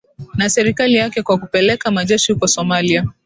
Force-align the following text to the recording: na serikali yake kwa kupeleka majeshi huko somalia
na 0.37 0.49
serikali 0.49 0.95
yake 0.95 1.21
kwa 1.23 1.37
kupeleka 1.37 1.91
majeshi 1.91 2.33
huko 2.33 2.47
somalia 2.47 3.07